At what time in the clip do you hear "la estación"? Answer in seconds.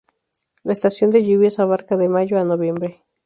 0.63-1.11